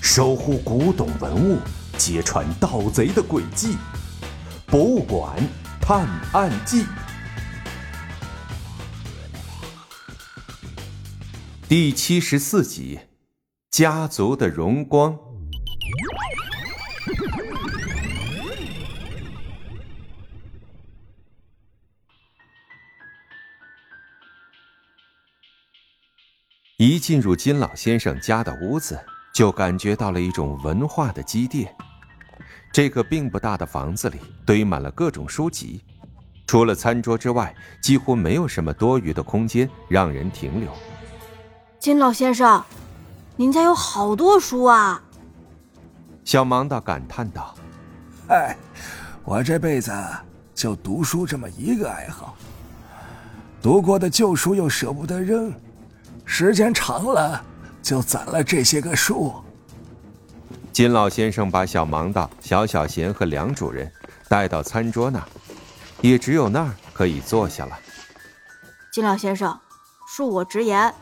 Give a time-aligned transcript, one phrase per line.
[0.00, 1.60] 守护古董文物，
[1.96, 3.74] 揭穿盗贼的诡计，
[4.66, 5.36] 《博物馆
[5.80, 6.82] 探案记》
[11.68, 12.98] 第七十四集：
[13.70, 15.27] 家族的荣光。
[27.08, 29.00] 进入金老先生家的屋子，
[29.32, 31.74] 就感觉到了一种文化的积淀。
[32.70, 35.82] 这个并不大的房子里堆满了各种书籍，
[36.46, 40.70] 除了餐桌之外，几乎没有什么多余的空间让人停留。
[41.78, 42.62] 金老先生，
[43.36, 45.02] 您家有好多书啊！
[46.26, 47.54] 小盲道感叹道
[48.28, 48.54] ：“哎，
[49.24, 49.90] 我这辈子
[50.54, 52.36] 就读书这么一个爱好，
[53.62, 55.50] 读过的旧书又舍不得扔。”
[56.30, 57.42] 时间长了，
[57.82, 59.34] 就攒了这些个数。
[60.70, 63.90] 金老先生把小盲道、小小贤和梁主任
[64.28, 65.24] 带到餐桌那儿，
[66.02, 67.76] 也只有那儿可以坐下了。
[68.92, 69.58] 金老先生，
[70.14, 70.94] 恕我直言，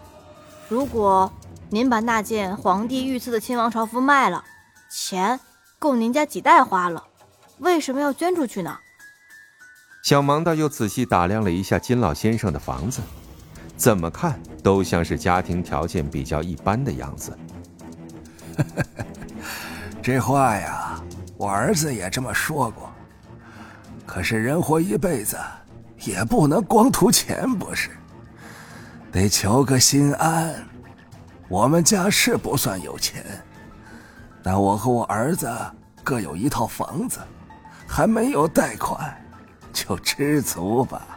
[0.69, 1.31] 如果
[1.70, 4.45] 您把那件皇帝御赐的亲王朝服卖了，
[4.89, 5.39] 钱
[5.79, 7.03] 够您家几代花了，
[7.58, 8.79] 为什么要捐出去呢？
[10.05, 13.03] 小盲道又仔细打量了一下金老先生的房子。
[13.77, 17.37] 怎么看都像是家庭条件比较一般的样子。
[20.03, 21.01] 这话呀，
[21.37, 22.91] 我儿子也这么说过。
[24.07, 25.37] 可是人活一辈子，
[26.05, 27.91] 也不能光图钱，不是？
[29.13, 30.55] 得求个心安。
[31.49, 33.25] 我们家是不算有钱，
[34.43, 35.49] 但我和我儿子
[36.03, 37.21] 各有一套房子，
[37.87, 39.17] 还没有贷款，
[39.73, 41.16] 就知足吧。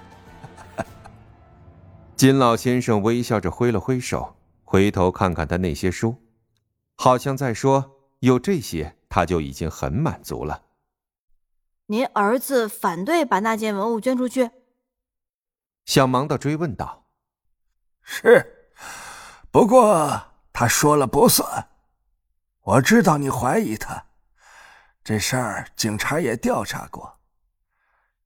[2.20, 6.18] 金老先生微笑着挥了挥手，回头看看他那些书，
[6.96, 10.64] 好像在说：“有这些，他就已经很满足了。”
[11.88, 14.52] 您儿子反对把那件文物捐出去？
[15.86, 17.06] 小盲的追问道
[18.04, 18.74] ：“是，
[19.50, 21.70] 不过他说了不算。
[22.64, 24.08] 我知道你怀疑他，
[25.06, 27.18] 这事儿警察也调查过。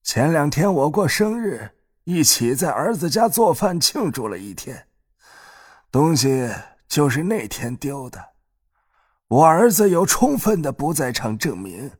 [0.02, 1.70] 前两天我过生日。”
[2.06, 4.88] 一起在儿子家做饭庆祝了一天，
[5.90, 6.50] 东西
[6.88, 8.34] 就是那天丢的。
[9.30, 11.92] 我儿子有充分的不在场证明。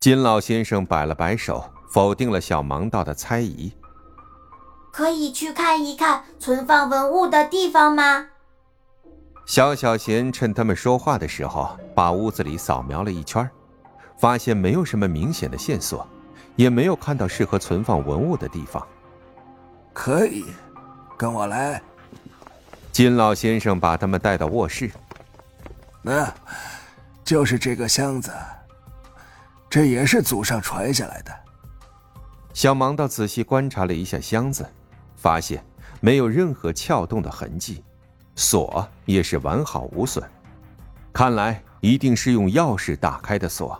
[0.00, 3.72] 金老先生摆了摆手，否定了小盲道的猜疑。
[4.90, 8.28] 可以去看一看存放文物的地方吗？
[9.44, 13.48] 小小贤趁他们说话的时候，把屋子里扫描了一圈，
[14.18, 16.08] 发现没有什么明显的线索。
[16.56, 18.84] 也没有看到适合存放文物的地方。
[19.92, 20.44] 可以，
[21.16, 21.80] 跟我来。
[22.90, 24.90] 金老先生把他们带到卧室。
[26.02, 26.32] 那，
[27.22, 28.32] 就是这个箱子。
[29.68, 31.32] 这也是祖上传下来的。
[32.54, 34.66] 小盲道仔细观察了一下箱子，
[35.16, 35.62] 发现
[36.00, 37.84] 没有任何撬动的痕迹，
[38.34, 40.24] 锁也是完好无损。
[41.12, 43.78] 看来一定是用钥匙打开的锁。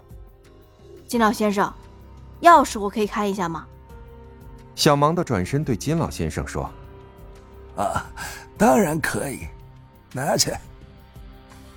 [1.06, 1.72] 金老先生。
[2.42, 3.66] 钥匙我可以开一下吗？
[4.74, 6.70] 小盲的转身对金老先生说
[7.76, 8.04] ：“啊，
[8.58, 9.46] 当然可以，
[10.12, 10.52] 拿去。”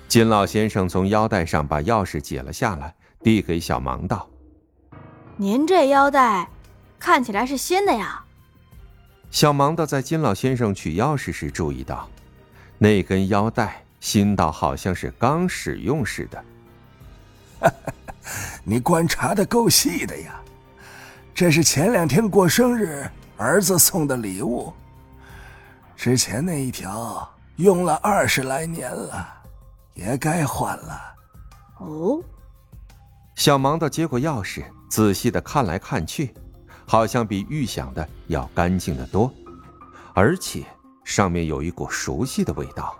[0.06, 4.28] 金老先生从腰带上把钥匙解了下来，递给小盲道
[5.38, 6.48] ：“您这腰带
[6.98, 8.22] 看起来是新的呀。”
[9.30, 12.08] 小盲的在金老先生取钥匙时注意到，
[12.76, 16.44] 那根腰带新到好像是刚使用似的。
[18.64, 20.38] 你观察的够细的呀。
[21.40, 24.70] 这是前两天过生日儿子送的礼物。
[25.96, 29.26] 之前那一条用了二十来年了，
[29.94, 31.00] 也该换了。
[31.78, 32.20] 哦，
[33.36, 36.34] 小盲道接过钥匙，仔细的看来看去，
[36.86, 39.32] 好像比预想的要干净的多，
[40.12, 40.62] 而且
[41.04, 42.94] 上面有一股熟悉的味道。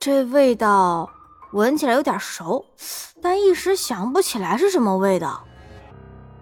[0.00, 1.08] 这味道
[1.52, 2.66] 闻起来有点熟，
[3.22, 5.44] 但一时想不起来是什么味道。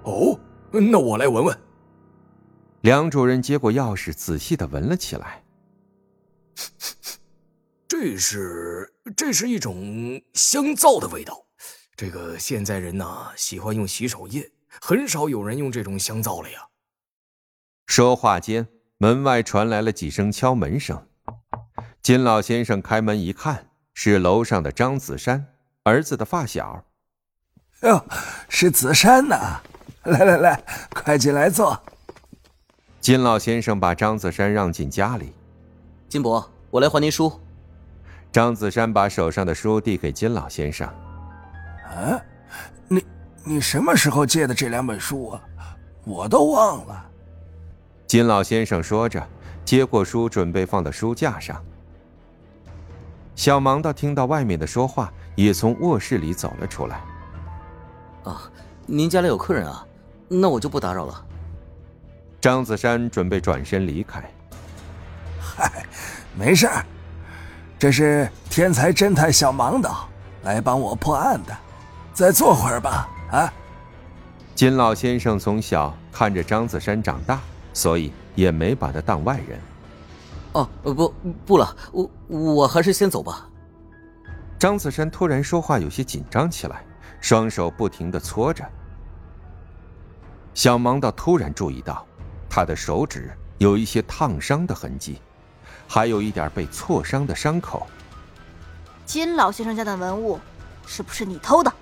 [0.04, 0.34] 哦。
[0.72, 1.58] 那我来闻闻。
[2.80, 5.44] 梁主任接过钥匙，仔细的闻了起来。
[7.86, 11.46] 这是这是一种香皂的味道。
[11.94, 16.66] 这个现在人呢，喜欢用洗手液，很少有人用这种香皂了呀。
[17.86, 18.66] 说话间，
[18.96, 21.06] 门外传来了几声敲门声。
[22.00, 25.46] 金老先生开门一看，是楼上的张子山，
[25.84, 26.84] 儿子的发小。
[27.82, 28.04] 哟，
[28.48, 29.60] 是子山呐。
[30.04, 31.80] 来来来，快进来坐。
[33.00, 35.32] 金老先生把张子山让进家里。
[36.08, 37.32] 金伯，我来还您书。
[38.32, 40.88] 张子山把手上的书递给金老先生。
[40.88, 42.20] 啊，
[42.88, 43.04] 你
[43.44, 45.42] 你什么时候借的这两本书啊？
[46.04, 47.06] 我都忘了。
[48.08, 49.24] 金老先生说着，
[49.64, 51.62] 接过书，准备放到书架上。
[53.36, 57.00] 小盲道听到外面的说话，也从卧室里走了出来。
[58.24, 58.50] 啊，
[58.84, 59.86] 您家里有客人啊？
[60.40, 61.24] 那我就不打扰了。
[62.40, 64.22] 张子山准备转身离开。
[65.38, 65.84] 嗨，
[66.34, 66.84] 没事儿，
[67.78, 70.08] 这是天才侦探小盲道
[70.42, 71.56] 来帮我破案的。
[72.14, 73.52] 再坐会儿吧，啊。
[74.54, 77.40] 金老先生从小看着张子山长大，
[77.72, 79.60] 所以也没把他当外人。
[80.52, 81.14] 哦，不，
[81.46, 83.48] 不了，我我还是先走吧。
[84.58, 86.84] 张子山突然说话有些紧张起来，
[87.20, 88.64] 双手不停的搓着。
[90.54, 92.06] 小盲道突然注意到，
[92.48, 95.20] 他的手指有一些烫伤的痕迹，
[95.88, 97.86] 还有一点被挫伤的伤口。
[99.06, 100.38] 金老先生家的文物，
[100.86, 101.72] 是不是你偷的？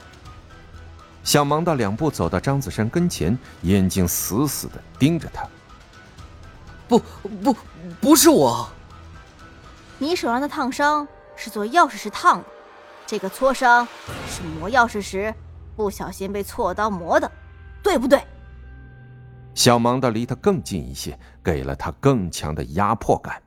[1.24, 5.46] 小盲道两步走到张子山跟前，眼睛死死的盯着他。
[6.88, 6.98] 不
[7.42, 7.56] 不，
[8.00, 8.68] 不是我。
[9.98, 11.06] 你手上的烫伤
[11.36, 12.44] 是做钥匙时烫的，
[13.06, 13.86] 这个挫伤
[14.28, 15.34] 是磨钥匙时
[15.76, 17.30] 不小心被锉刀磨的，
[17.82, 18.24] 对不对？
[19.54, 23.42] 小盲道离他更近一些，给了他更强的压迫感。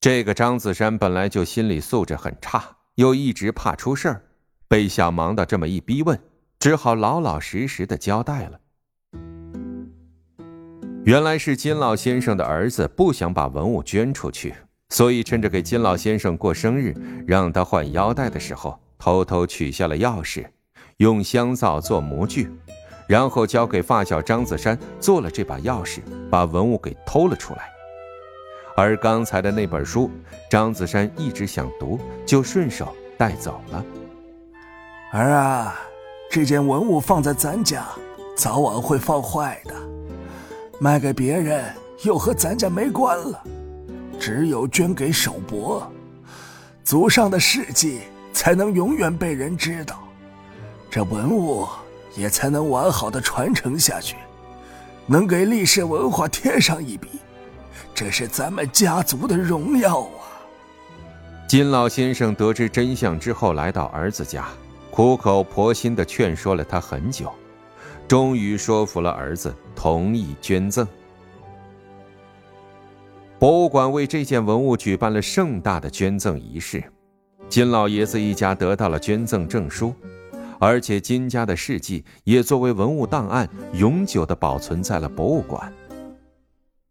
[0.00, 4.24] 这个张子山本来就心理素质很差，又一直怕出事儿。
[4.66, 6.18] 被小盲的这么一逼问，
[6.58, 8.60] 只好老老实实的交代了。
[11.04, 14.54] 原来是金老先生的儿子不想把文物捐出去，
[14.90, 16.94] 所以趁着给金老先生过生日，
[17.26, 20.46] 让他换腰带的时候，偷偷取下了钥匙，
[20.98, 22.50] 用香皂做模具，
[23.10, 25.98] 然后交给发小张子山做了这把钥匙，
[26.30, 27.68] 把文物给偷了出来。
[28.76, 30.08] 而刚才的那本书，
[30.48, 33.84] 张子山一直想读，就顺手带走了。
[35.10, 35.74] 儿啊，
[36.30, 37.84] 这件文物放在咱家，
[38.36, 39.74] 早晚会放坏的。
[40.78, 41.64] 卖给别人
[42.04, 43.42] 又和咱家没关了，
[44.20, 45.84] 只有捐给首博，
[46.84, 48.02] 祖上的事迹
[48.32, 49.98] 才能永远被人知道，
[50.88, 51.66] 这文物
[52.14, 54.16] 也才能完好的传承下去，
[55.06, 57.08] 能给历史文化添上一笔，
[57.94, 60.42] 这是咱们家族的荣耀啊！
[61.48, 64.46] 金老先生得知真相之后，来到儿子家。
[64.90, 67.32] 苦口婆心的劝说了他很久，
[68.08, 70.86] 终于说服了儿子同意捐赠。
[73.38, 76.82] 博物馆为这件文物举办了盛大的捐赠仪式，
[77.48, 79.94] 金老爷子一家得到了捐赠证书，
[80.60, 85.72] 而且金家的事迹也作为文物档案永久的保存在了博物馆。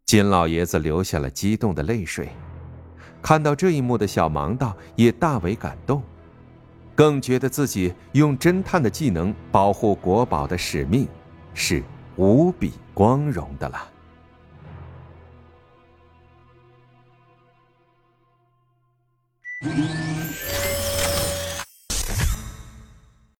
[0.04, 2.28] 金老爷子流下了激动的泪水，
[3.22, 6.02] 看到这一幕的小盲道也大为感动。
[6.96, 11.06] 更觉得自己用侦探的技能保护国宝的使命，
[11.54, 11.82] 是
[12.16, 13.88] 无比光荣的了。